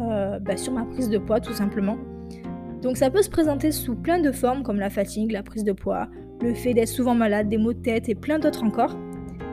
euh, 0.00 0.38
bah, 0.40 0.56
sur 0.56 0.72
ma 0.72 0.84
prise 0.84 1.08
de 1.08 1.18
poids 1.18 1.40
tout 1.40 1.52
simplement. 1.52 1.96
Donc 2.82 2.96
ça 2.96 3.10
peut 3.10 3.22
se 3.22 3.30
présenter 3.30 3.72
sous 3.72 3.94
plein 3.94 4.20
de 4.20 4.30
formes 4.30 4.62
comme 4.62 4.78
la 4.78 4.90
fatigue, 4.90 5.32
la 5.32 5.42
prise 5.42 5.64
de 5.64 5.72
poids, 5.72 6.08
le 6.42 6.54
fait 6.54 6.74
d'être 6.74 6.88
souvent 6.88 7.14
malade, 7.14 7.48
des 7.48 7.56
maux 7.56 7.72
de 7.72 7.80
tête 7.80 8.08
et 8.08 8.14
plein 8.14 8.38
d'autres 8.38 8.64
encore. 8.64 8.96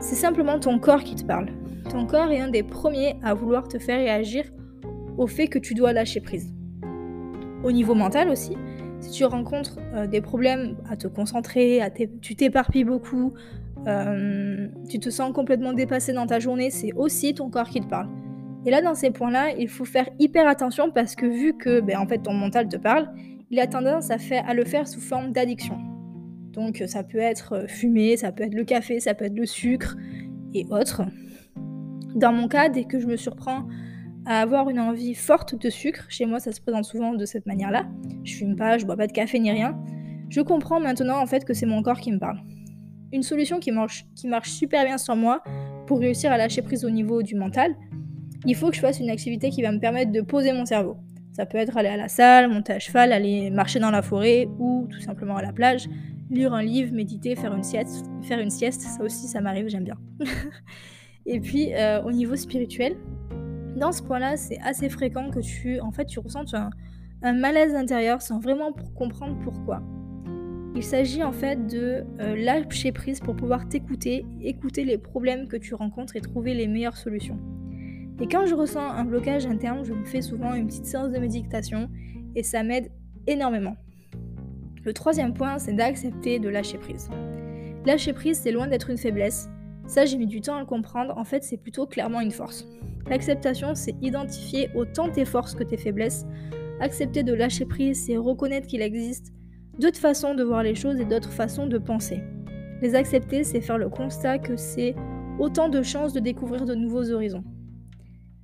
C'est 0.00 0.16
simplement 0.16 0.58
ton 0.58 0.78
corps 0.78 1.02
qui 1.02 1.14
te 1.14 1.24
parle. 1.24 1.48
Ton 1.90 2.06
corps 2.06 2.30
est 2.30 2.40
un 2.40 2.48
des 2.48 2.62
premiers 2.62 3.16
à 3.22 3.34
vouloir 3.34 3.68
te 3.68 3.78
faire 3.78 3.98
réagir 3.98 4.44
au 5.18 5.26
fait 5.26 5.48
que 5.48 5.58
tu 5.58 5.74
dois 5.74 5.92
lâcher 5.92 6.20
prise. 6.20 6.52
Au 7.62 7.72
niveau 7.72 7.94
mental 7.94 8.28
aussi, 8.28 8.56
si 9.00 9.10
tu 9.10 9.24
rencontres 9.24 9.78
euh, 9.94 10.06
des 10.06 10.20
problèmes 10.20 10.76
à 10.88 10.96
te 10.96 11.06
concentrer, 11.06 11.80
à 11.80 11.90
tu 11.90 12.34
t'éparpilles 12.36 12.84
beaucoup, 12.84 13.34
euh, 13.86 14.68
tu 14.88 14.98
te 14.98 15.10
sens 15.10 15.32
complètement 15.32 15.72
dépassé 15.72 16.12
dans 16.12 16.26
ta 16.26 16.38
journée, 16.38 16.70
c'est 16.70 16.92
aussi 16.94 17.34
ton 17.34 17.50
corps 17.50 17.68
qui 17.68 17.80
te 17.80 17.86
parle. 17.86 18.08
Et 18.66 18.70
là, 18.70 18.80
dans 18.80 18.94
ces 18.94 19.10
points-là, 19.10 19.50
il 19.58 19.68
faut 19.68 19.84
faire 19.84 20.08
hyper 20.18 20.48
attention 20.48 20.90
parce 20.90 21.14
que 21.14 21.26
vu 21.26 21.54
que 21.56 21.80
ben, 21.80 21.98
en 21.98 22.06
fait, 22.06 22.18
ton 22.18 22.32
mental 22.32 22.68
te 22.68 22.76
parle, 22.76 23.10
il 23.50 23.60
a 23.60 23.66
tendance 23.66 24.10
à, 24.10 24.18
faire, 24.18 24.48
à 24.48 24.54
le 24.54 24.64
faire 24.64 24.88
sous 24.88 25.00
forme 25.00 25.32
d'addiction. 25.32 25.76
Donc 26.52 26.82
ça 26.86 27.02
peut 27.02 27.18
être 27.18 27.52
euh, 27.52 27.66
fumer, 27.66 28.16
ça 28.16 28.32
peut 28.32 28.44
être 28.44 28.54
le 28.54 28.64
café, 28.64 29.00
ça 29.00 29.12
peut 29.14 29.26
être 29.26 29.36
le 29.36 29.46
sucre 29.46 29.96
et 30.54 30.64
autres. 30.70 31.02
Dans 32.14 32.32
mon 32.32 32.48
cas, 32.48 32.68
dès 32.68 32.84
que 32.84 33.00
je 33.00 33.06
me 33.06 33.16
surprends 33.16 33.66
à 34.26 34.40
avoir 34.40 34.70
une 34.70 34.80
envie 34.80 35.14
forte 35.14 35.54
de 35.54 35.68
sucre, 35.68 36.06
chez 36.08 36.26
moi 36.26 36.38
ça 36.38 36.52
se 36.52 36.60
présente 36.60 36.84
souvent 36.84 37.12
de 37.12 37.24
cette 37.26 37.46
manière-là, 37.46 37.86
je 38.22 38.36
fume 38.36 38.56
pas, 38.56 38.78
je 38.78 38.86
bois 38.86 38.96
pas 38.96 39.06
de 39.06 39.12
café 39.12 39.38
ni 39.38 39.50
rien, 39.50 39.76
je 40.30 40.40
comprends 40.40 40.80
maintenant 40.80 41.20
en 41.20 41.26
fait 41.26 41.44
que 41.44 41.52
c'est 41.52 41.66
mon 41.66 41.82
corps 41.82 42.00
qui 42.00 42.12
me 42.12 42.18
parle. 42.18 42.40
Une 43.12 43.22
solution 43.22 43.58
qui 43.58 43.70
marche, 43.70 44.06
qui 44.14 44.28
marche 44.28 44.50
super 44.50 44.84
bien 44.84 44.96
sur 44.96 45.16
moi 45.16 45.42
pour 45.86 45.98
réussir 45.98 46.32
à 46.32 46.38
lâcher 46.38 46.62
prise 46.62 46.84
au 46.84 46.90
niveau 46.90 47.22
du 47.22 47.34
mental, 47.34 47.74
il 48.46 48.54
faut 48.54 48.70
que 48.70 48.76
je 48.76 48.80
fasse 48.80 49.00
une 49.00 49.10
activité 49.10 49.50
qui 49.50 49.62
va 49.62 49.72
me 49.72 49.78
permettre 49.78 50.12
de 50.12 50.20
poser 50.20 50.52
mon 50.52 50.64
cerveau. 50.64 50.96
Ça 51.32 51.46
peut 51.46 51.58
être 51.58 51.76
aller 51.76 51.88
à 51.88 51.96
la 51.96 52.08
salle, 52.08 52.48
monter 52.48 52.74
à 52.74 52.78
cheval, 52.78 53.12
aller 53.12 53.50
marcher 53.50 53.80
dans 53.80 53.90
la 53.90 54.02
forêt 54.02 54.48
ou 54.58 54.86
tout 54.88 55.00
simplement 55.00 55.36
à 55.36 55.42
la 55.42 55.52
plage, 55.52 55.88
lire 56.30 56.54
un 56.54 56.62
livre, 56.62 56.94
méditer, 56.94 57.34
faire 57.34 57.54
une 57.54 57.64
sieste. 57.64 58.06
Faire 58.22 58.38
une 58.38 58.50
sieste, 58.50 58.82
ça 58.82 59.02
aussi, 59.02 59.26
ça 59.26 59.40
m'arrive, 59.40 59.68
j'aime 59.68 59.84
bien. 59.84 59.96
Et 61.26 61.40
puis, 61.40 61.74
euh, 61.74 62.02
au 62.02 62.12
niveau 62.12 62.36
spirituel, 62.36 62.96
dans 63.76 63.92
ce 63.92 64.02
point-là, 64.02 64.36
c'est 64.36 64.58
assez 64.60 64.88
fréquent 64.88 65.30
que 65.30 65.40
tu, 65.40 65.80
en 65.80 65.90
fait, 65.90 66.04
tu 66.04 66.20
ressentes 66.20 66.54
un, 66.54 66.70
malaise 67.32 67.74
intérieur 67.74 68.20
sans 68.20 68.38
vraiment 68.38 68.72
comprendre 68.94 69.38
pourquoi. 69.42 69.82
Il 70.76 70.82
s'agit 70.82 71.22
en 71.22 71.32
fait 71.32 71.66
de 71.66 72.04
euh, 72.20 72.36
lâcher 72.36 72.92
prise 72.92 73.20
pour 73.20 73.34
pouvoir 73.34 73.66
t'écouter, 73.66 74.26
écouter 74.42 74.84
les 74.84 74.98
problèmes 74.98 75.48
que 75.48 75.56
tu 75.56 75.74
rencontres 75.74 76.16
et 76.16 76.20
trouver 76.20 76.52
les 76.52 76.66
meilleures 76.66 76.98
solutions. 76.98 77.38
Et 78.20 78.28
quand 78.28 78.44
je 78.44 78.54
ressens 78.54 78.86
un 78.90 79.04
blocage 79.04 79.46
interne, 79.46 79.84
je 79.84 79.94
me 79.94 80.04
fais 80.04 80.20
souvent 80.20 80.54
une 80.54 80.66
petite 80.66 80.84
séance 80.84 81.12
de 81.12 81.18
méditation 81.18 81.88
et 82.34 82.42
ça 82.42 82.62
m'aide 82.62 82.90
énormément. 83.26 83.76
Le 84.84 84.92
troisième 84.92 85.32
point, 85.32 85.58
c'est 85.58 85.72
d'accepter 85.72 86.38
de 86.38 86.48
lâcher 86.50 86.76
prise. 86.76 87.08
Lâcher 87.86 88.12
prise, 88.12 88.38
c'est 88.38 88.52
loin 88.52 88.66
d'être 88.66 88.90
une 88.90 88.98
faiblesse. 88.98 89.48
Ça, 89.86 90.06
j'ai 90.06 90.16
mis 90.16 90.26
du 90.26 90.40
temps 90.40 90.56
à 90.56 90.60
le 90.60 90.66
comprendre. 90.66 91.16
En 91.16 91.24
fait, 91.24 91.44
c'est 91.44 91.56
plutôt 91.56 91.86
clairement 91.86 92.20
une 92.20 92.30
force. 92.30 92.66
L'acceptation, 93.08 93.74
c'est 93.74 93.94
identifier 94.00 94.70
autant 94.74 95.10
tes 95.10 95.24
forces 95.24 95.54
que 95.54 95.62
tes 95.62 95.76
faiblesses. 95.76 96.26
Accepter 96.80 97.22
de 97.22 97.34
lâcher 97.34 97.66
prise, 97.66 98.04
c'est 98.06 98.16
reconnaître 98.16 98.66
qu'il 98.66 98.82
existe 98.82 99.32
d'autres 99.78 99.98
façons 99.98 100.34
de 100.34 100.42
voir 100.42 100.62
les 100.62 100.74
choses 100.74 100.98
et 101.00 101.04
d'autres 101.04 101.32
façons 101.32 101.66
de 101.66 101.78
penser. 101.78 102.22
Les 102.80 102.94
accepter, 102.94 103.44
c'est 103.44 103.60
faire 103.60 103.78
le 103.78 103.88
constat 103.88 104.38
que 104.38 104.56
c'est 104.56 104.94
autant 105.38 105.68
de 105.68 105.82
chances 105.82 106.12
de 106.12 106.20
découvrir 106.20 106.64
de 106.64 106.74
nouveaux 106.74 107.10
horizons. 107.10 107.44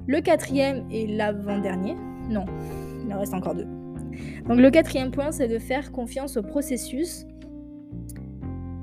Le 0.06 0.20
quatrième 0.20 0.87
et 0.90 1.06
l'avant-dernier, 1.06 1.94
non, 2.28 2.44
il 3.04 3.12
en 3.12 3.20
reste 3.20 3.35
encore 3.35 3.54
deux. 3.54 3.66
Donc 4.47 4.59
le 4.59 4.70
quatrième 4.70 5.11
point, 5.11 5.30
c'est 5.30 5.49
de 5.49 5.59
faire 5.59 5.92
confiance 5.92 6.37
au 6.37 6.42
processus. 6.42 7.26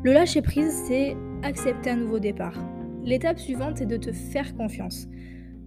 Le 0.04 0.14
lâcher 0.14 0.42
prise, 0.42 0.84
c'est 0.88 1.18
accepter 1.44 1.92
un 1.92 1.98
nouveau 1.98 2.20
départ. 2.20 2.58
L'étape 3.04 3.40
suivante 3.40 3.82
est 3.82 3.86
de 3.86 3.98
te 3.98 4.12
faire 4.12 4.56
confiance. 4.56 5.08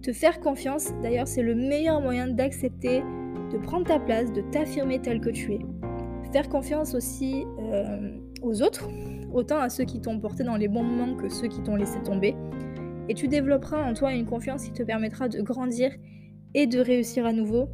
Te 0.01 0.13
faire 0.13 0.39
confiance, 0.39 0.91
d'ailleurs, 1.01 1.27
c'est 1.27 1.43
le 1.43 1.55
meilleur 1.55 2.01
moyen 2.01 2.27
d'accepter, 2.27 3.03
de 3.51 3.57
prendre 3.57 3.85
ta 3.85 3.99
place, 3.99 4.31
de 4.31 4.41
t'affirmer 4.51 4.99
tel 4.99 5.21
que 5.21 5.29
tu 5.29 5.53
es. 5.53 5.59
Faire 6.31 6.49
confiance 6.49 6.95
aussi 6.95 7.45
euh, 7.59 8.17
aux 8.41 8.61
autres, 8.61 8.89
autant 9.33 9.59
à 9.59 9.69
ceux 9.69 9.83
qui 9.83 10.01
t'ont 10.01 10.19
porté 10.19 10.43
dans 10.43 10.55
les 10.55 10.67
bons 10.67 10.83
moments 10.83 11.15
que 11.15 11.29
ceux 11.29 11.47
qui 11.47 11.61
t'ont 11.61 11.75
laissé 11.75 12.01
tomber. 12.01 12.35
Et 13.09 13.13
tu 13.13 13.27
développeras 13.27 13.83
en 13.83 13.93
toi 13.93 14.13
une 14.13 14.25
confiance 14.25 14.63
qui 14.63 14.71
te 14.71 14.83
permettra 14.83 15.27
de 15.27 15.41
grandir 15.41 15.91
et 16.53 16.67
de 16.67 16.79
réussir 16.79 17.25
à 17.25 17.33
nouveau. 17.33 17.69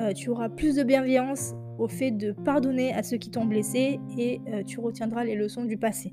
Euh, 0.00 0.12
tu 0.12 0.30
auras 0.30 0.48
plus 0.48 0.76
de 0.76 0.82
bienveillance 0.82 1.54
au 1.78 1.88
fait 1.88 2.10
de 2.10 2.32
pardonner 2.32 2.92
à 2.92 3.02
ceux 3.02 3.16
qui 3.16 3.30
t'ont 3.30 3.44
blessé 3.44 4.00
et 4.16 4.40
euh, 4.48 4.62
tu 4.64 4.80
retiendras 4.80 5.24
les 5.24 5.34
leçons 5.34 5.64
du 5.64 5.76
passé. 5.76 6.12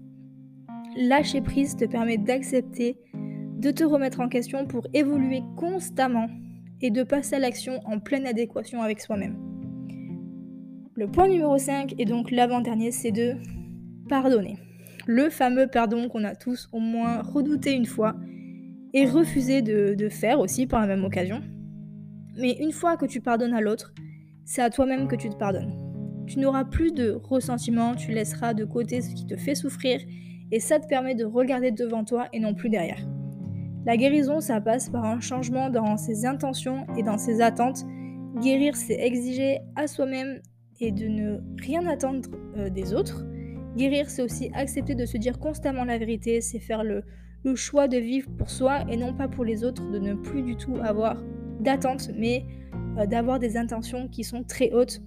Lâcher 0.97 1.41
prise 1.41 1.75
te 1.75 1.85
permet 1.85 2.17
d'accepter, 2.17 2.97
de 3.13 3.71
te 3.71 3.83
remettre 3.83 4.21
en 4.21 4.29
question 4.29 4.65
pour 4.65 4.87
évoluer 4.93 5.41
constamment 5.57 6.27
et 6.81 6.89
de 6.89 7.03
passer 7.03 7.35
à 7.35 7.39
l'action 7.39 7.81
en 7.85 7.99
pleine 7.99 8.25
adéquation 8.25 8.81
avec 8.81 9.01
soi-même. 9.01 9.37
Le 10.95 11.07
point 11.07 11.27
numéro 11.27 11.57
5 11.57 11.95
et 11.97 12.05
donc 12.05 12.31
l'avant-dernier, 12.31 12.91
c'est 12.91 13.11
de 13.11 13.33
pardonner. 14.07 14.57
Le 15.05 15.29
fameux 15.29 15.67
pardon 15.67 16.07
qu'on 16.07 16.23
a 16.23 16.35
tous 16.35 16.69
au 16.71 16.79
moins 16.79 17.21
redouté 17.21 17.73
une 17.73 17.85
fois 17.85 18.15
et 18.93 19.05
refusé 19.05 19.61
de, 19.61 20.07
faire 20.07 20.39
aussi 20.39 20.65
par 20.65 20.79
la 20.79 20.87
même 20.87 21.03
occasion. 21.03 21.41
Mais 22.37 22.53
une 22.61 22.71
fois 22.71 22.95
que 22.95 23.05
tu 23.05 23.19
pardonnes 23.19 23.53
à 23.53 23.59
l'autre, 23.59 23.93
c'est 24.45 24.61
à 24.61 24.69
toi-même 24.69 25.09
que 25.09 25.17
tu 25.17 25.29
te 25.29 25.35
pardonnes. 25.35 25.73
Tu 26.27 26.39
n'auras 26.39 26.63
plus 26.63 26.93
de 26.93 27.11
ressentiment, 27.11 27.95
tu 27.95 28.11
laisseras 28.11 28.53
de 28.53 28.63
côté 28.63 29.01
ce 29.01 29.13
qui 29.13 29.25
te 29.25 29.35
fait 29.35 29.55
souffrir 29.55 29.99
et 30.51 30.59
ça 30.59 30.79
te 30.79 30.87
permet 30.87 31.15
de 31.15 31.25
regarder 31.25 31.71
devant 31.71 32.03
toi 32.03 32.27
et 32.33 32.39
non 32.39 32.53
plus 32.53 32.69
derrière. 32.69 33.05
La 33.85 33.97
guérison, 33.97 34.39
ça 34.39 34.59
passe 34.61 34.89
par 34.89 35.05
un 35.05 35.19
changement 35.19 35.69
dans 35.69 35.95
ses 35.97 36.25
intentions 36.25 36.87
et 36.97 37.03
dans 37.03 37.19
ses 37.19 37.41
attentes. 37.41 37.85
Guérir, 38.41 38.75
c'est 38.75 38.99
exiger 38.99 39.59
à 39.75 39.85
soi-même 39.85 40.41
et 40.79 40.91
de 40.91 41.07
ne 41.07 41.37
rien 41.61 41.85
attendre 41.85 42.27
euh, 42.57 42.69
des 42.69 42.93
autres. 42.93 43.23
Guérir, 43.77 44.09
c'est 44.09 44.23
aussi 44.23 44.49
accepter 44.53 44.95
de 44.95 45.05
se 45.05 45.17
dire 45.17 45.37
constamment 45.37 45.83
la 45.83 45.97
vérité, 45.97 46.41
c'est 46.41 46.59
faire 46.59 46.83
le, 46.83 47.03
choix 47.53 47.87
de 47.87 47.97
vivre 47.97 48.27
pour 48.39 48.49
soi 48.49 48.83
et 48.89 48.97
non 48.97 49.13
pas 49.13 49.27
pour 49.27 49.45
les 49.45 49.63
autres, 49.63 49.87
de 49.91 49.99
ne 49.99 50.15
plus 50.15 50.41
du 50.41 50.55
tout 50.57 50.77
avoir 50.81 51.21
d'attentes, 51.59 52.09
mais 52.17 52.43
euh, 52.97 53.05
d'avoir 53.05 53.37
des 53.37 53.55
intentions 53.55 54.07
qui 54.07 54.23
sont 54.23 54.43
très 54.43 54.71
hautes. 54.71 55.01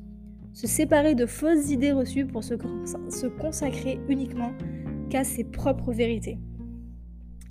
Se 0.52 0.68
séparer 0.68 1.16
de 1.16 1.26
fausses 1.26 1.70
idées 1.70 1.90
reçues 1.90 2.26
pour 2.26 2.44
se, 2.44 2.54
se 3.10 3.26
consacrer 3.26 3.98
uniquement 4.08 4.52
qu'à 5.08 5.24
ses 5.24 5.44
propres 5.44 5.92
vérités. 5.92 6.38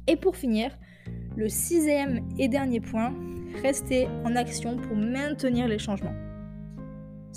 Et 0.08 0.16
pour 0.16 0.36
finir, 0.36 0.72
le 1.36 1.50
sixième 1.50 2.22
et 2.38 2.48
dernier 2.48 2.80
point, 2.80 3.14
rester 3.62 4.08
en 4.26 4.36
action 4.36 4.78
pour 4.78 4.96
maintenir 4.96 5.68
les 5.68 5.80
changements 5.80 6.14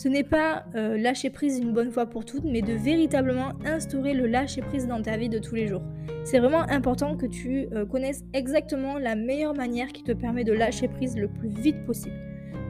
ce 0.00 0.08
n'est 0.08 0.24
pas 0.24 0.64
euh, 0.76 0.96
lâcher 0.96 1.28
prise 1.28 1.58
une 1.58 1.74
bonne 1.74 1.90
fois 1.90 2.06
pour 2.06 2.24
toutes, 2.24 2.44
mais 2.44 2.62
de 2.62 2.72
véritablement 2.72 3.52
instaurer 3.66 4.14
le 4.14 4.26
lâcher 4.26 4.62
prise 4.62 4.86
dans 4.86 5.02
ta 5.02 5.18
vie 5.18 5.28
de 5.28 5.38
tous 5.38 5.54
les 5.54 5.66
jours. 5.66 5.82
C'est 6.24 6.38
vraiment 6.38 6.62
important 6.70 7.18
que 7.18 7.26
tu 7.26 7.68
euh, 7.74 7.84
connaisses 7.84 8.24
exactement 8.32 8.98
la 8.98 9.14
meilleure 9.14 9.54
manière 9.54 9.88
qui 9.88 10.02
te 10.02 10.12
permet 10.12 10.42
de 10.42 10.54
lâcher 10.54 10.88
prise 10.88 11.18
le 11.18 11.28
plus 11.28 11.50
vite 11.50 11.84
possible. 11.84 12.16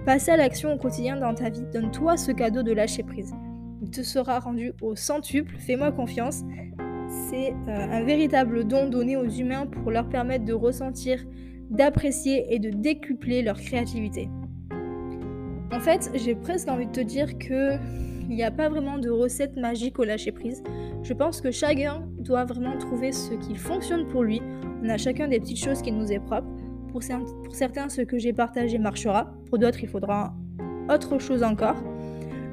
Passer 0.04 0.32
à 0.32 0.36
l'action 0.36 0.72
au 0.72 0.76
quotidien 0.76 1.18
dans 1.18 1.32
ta 1.32 1.50
vie, 1.50 1.62
donne-toi 1.72 2.16
ce 2.16 2.32
cadeau 2.32 2.64
de 2.64 2.72
lâcher 2.72 3.04
prise. 3.04 3.32
Il 3.80 3.90
te 3.90 4.02
sera 4.02 4.40
rendu 4.40 4.72
au 4.82 4.96
centuple, 4.96 5.54
fais-moi 5.56 5.92
confiance. 5.92 6.42
C'est 7.30 7.54
euh, 7.68 7.86
un 7.92 8.02
véritable 8.02 8.64
don 8.64 8.88
donné 8.88 9.16
aux 9.16 9.28
humains 9.28 9.64
pour 9.66 9.92
leur 9.92 10.08
permettre 10.08 10.44
de 10.44 10.52
ressentir, 10.52 11.24
d'apprécier 11.70 12.52
et 12.52 12.58
de 12.58 12.70
décupler 12.70 13.42
leur 13.42 13.56
créativité. 13.56 14.28
En 15.72 15.78
fait, 15.78 16.10
j'ai 16.14 16.34
presque 16.34 16.68
envie 16.68 16.86
de 16.86 16.90
te 16.90 17.00
dire 17.00 17.38
que 17.38 17.76
il 18.28 18.34
n'y 18.34 18.42
a 18.42 18.50
pas 18.50 18.68
vraiment 18.68 18.98
de 18.98 19.10
recette 19.10 19.56
magique 19.56 20.00
au 20.00 20.04
lâcher 20.04 20.32
prise. 20.32 20.62
Je 21.04 21.12
pense 21.12 21.40
que 21.40 21.52
chacun 21.52 22.04
doit 22.18 22.44
vraiment 22.44 22.76
trouver 22.78 23.12
ce 23.12 23.34
qui 23.34 23.54
fonctionne 23.54 24.08
pour 24.08 24.24
lui. 24.24 24.42
On 24.82 24.88
a 24.88 24.96
chacun 24.96 25.28
des 25.28 25.38
petites 25.38 25.62
choses 25.62 25.82
qui 25.82 25.92
nous 25.92 26.10
est 26.10 26.20
propre. 26.20 26.48
Pour, 26.90 27.02
certains, 27.02 27.88
ce 27.88 28.02
que 28.02 28.18
j'ai 28.18 28.32
partagé 28.32 28.78
marchera. 28.78 29.32
Pour 29.48 29.58
d'autres, 29.58 29.82
il 29.82 29.88
faudra 29.88 30.34
autre 30.92 31.18
chose 31.20 31.44
encore. 31.44 31.76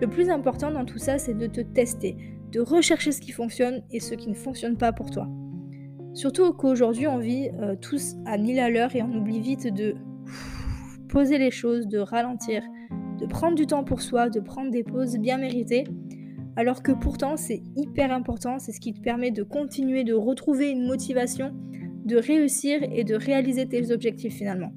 Le 0.02 0.08
plus 0.08 0.30
important 0.30 0.70
dans 0.70 0.86
tout 0.86 1.00
ça, 1.00 1.18
c'est 1.18 1.36
de 1.36 1.48
te 1.48 1.62
tester, 1.62 2.16
de 2.52 2.60
rechercher 2.60 3.12
ce 3.12 3.22
qui 3.22 3.32
fonctionne 3.32 3.82
et 3.92 4.00
ce 4.00 4.16
qui 4.16 4.30
ne 4.30 4.36
fonctionne 4.36 4.78
pas 4.78 4.94
pour 4.94 5.12
toi. 5.12 5.28
Surtout 6.14 6.54
qu'aujourd'hui, 6.54 7.08
on 7.08 7.20
vit 7.20 7.50
euh, 7.62 7.76
tous 7.76 8.16
à 8.26 8.38
mille 8.38 8.60
à 8.60 8.70
l'heure 8.70 8.96
et 8.96 9.04
on 9.04 9.14
oublie 9.14 9.40
vite 9.40 9.74
de 9.74 9.96
poser 11.10 11.38
les 11.38 11.52
choses, 11.52 11.88
de 11.88 12.00
ralentir, 12.00 12.64
de 13.20 13.26
prendre 13.26 13.56
du 13.56 13.66
temps 13.66 13.84
pour 13.84 14.02
soi, 14.02 14.30
de 14.30 14.40
prendre 14.40 14.72
des 14.72 14.84
pauses 14.84 15.18
bien 15.18 15.38
méritées, 15.38 15.86
alors 16.56 16.82
que 16.82 16.92
pourtant 16.92 17.38
c'est 17.38 17.62
hyper 17.76 18.12
important, 18.12 18.60
c'est 18.60 18.72
ce 18.72 18.80
qui 18.80 18.94
te 18.94 19.00
permet 19.00 19.32
de 19.32 19.44
continuer, 19.44 20.04
de 20.04 20.14
retrouver 20.14 20.72
une 20.72 20.86
motivation, 20.86 21.54
de 22.06 22.18
réussir 22.18 22.80
et 22.92 23.04
de 23.04 23.16
réaliser 23.16 23.68
tes 23.68 23.92
objectifs 23.92 24.34
finalement. 24.34 24.72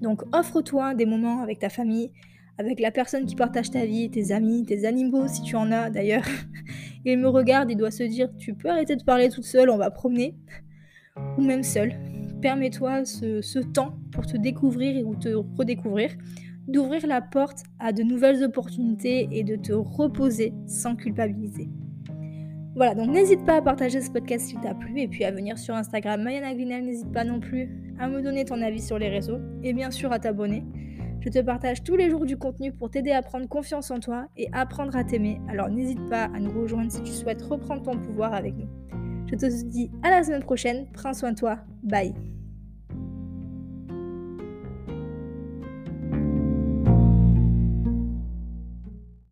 Donc 0.00 0.22
offre-toi 0.34 0.94
des 0.94 1.06
moments 1.06 1.40
avec 1.40 1.58
ta 1.58 1.68
famille, 1.68 2.10
avec 2.58 2.80
la 2.80 2.90
personne 2.90 3.26
qui 3.26 3.34
partage 3.34 3.70
ta 3.70 3.84
vie, 3.84 4.10
tes 4.10 4.32
amis, 4.32 4.64
tes 4.64 4.86
animaux 4.86 5.28
si 5.28 5.42
tu 5.42 5.56
en 5.56 5.72
as 5.72 5.90
d'ailleurs. 5.90 6.24
Il 7.04 7.18
me 7.18 7.28
regarde, 7.28 7.70
il 7.70 7.76
doit 7.76 7.90
se 7.90 8.02
dire 8.02 8.30
tu 8.38 8.54
peux 8.54 8.70
arrêter 8.70 8.96
de 8.96 9.04
parler 9.04 9.28
toute 9.28 9.44
seule, 9.44 9.68
on 9.68 9.76
va 9.76 9.90
promener. 9.90 10.34
Ou 11.36 11.42
même 11.42 11.62
seul. 11.62 11.92
Permets-toi 12.40 13.04
ce, 13.04 13.42
ce 13.42 13.58
temps 13.58 13.98
pour 14.10 14.24
te 14.26 14.38
découvrir 14.38 15.06
ou 15.06 15.14
te 15.14 15.28
redécouvrir 15.28 16.16
d'ouvrir 16.66 17.06
la 17.06 17.20
porte 17.20 17.64
à 17.78 17.92
de 17.92 18.02
nouvelles 18.02 18.42
opportunités 18.42 19.28
et 19.30 19.44
de 19.44 19.56
te 19.56 19.72
reposer 19.72 20.52
sans 20.66 20.96
culpabiliser. 20.96 21.68
Voilà, 22.74 22.94
donc 22.94 23.10
n'hésite 23.10 23.44
pas 23.44 23.56
à 23.56 23.62
partager 23.62 24.00
ce 24.00 24.10
podcast 24.10 24.48
s'il 24.48 24.60
t'a 24.60 24.74
plu 24.74 24.98
et 25.00 25.06
puis 25.06 25.24
à 25.24 25.30
venir 25.30 25.58
sur 25.58 25.74
Instagram 25.74 26.22
Mayana 26.22 26.54
Glinel, 26.54 26.84
n'hésite 26.84 27.12
pas 27.12 27.24
non 27.24 27.38
plus 27.38 27.68
à 28.00 28.08
me 28.08 28.20
donner 28.20 28.44
ton 28.44 28.60
avis 28.62 28.82
sur 28.82 28.98
les 28.98 29.08
réseaux 29.08 29.38
et 29.62 29.72
bien 29.72 29.90
sûr 29.90 30.10
à 30.10 30.18
t'abonner. 30.18 30.64
Je 31.20 31.30
te 31.30 31.38
partage 31.40 31.82
tous 31.82 31.96
les 31.96 32.10
jours 32.10 32.26
du 32.26 32.36
contenu 32.36 32.72
pour 32.72 32.90
t'aider 32.90 33.10
à 33.10 33.22
prendre 33.22 33.48
confiance 33.48 33.90
en 33.90 33.98
toi 33.98 34.26
et 34.36 34.48
apprendre 34.52 34.94
à 34.94 35.04
t'aimer, 35.04 35.40
alors 35.48 35.70
n'hésite 35.70 36.08
pas 36.10 36.24
à 36.24 36.38
nous 36.38 36.50
rejoindre 36.60 36.92
si 36.92 37.02
tu 37.02 37.12
souhaites 37.12 37.42
reprendre 37.42 37.82
ton 37.82 37.98
pouvoir 37.98 38.34
avec 38.34 38.54
nous. 38.54 38.68
Je 39.26 39.36
te 39.36 39.46
dis 39.64 39.90
à 40.02 40.10
la 40.10 40.22
semaine 40.22 40.42
prochaine, 40.42 40.86
prends 40.92 41.14
soin 41.14 41.32
de 41.32 41.38
toi, 41.38 41.58
bye 41.82 42.14